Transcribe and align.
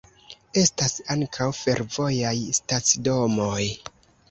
Estas 0.61 0.95
ankaŭ 1.15 1.49
fervojaj 1.59 2.33
stacidomoj. 2.61 3.63